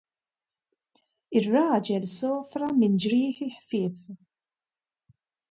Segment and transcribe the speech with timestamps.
[1.39, 3.95] Ir-raġel sofra minn ġrieħi ħfief.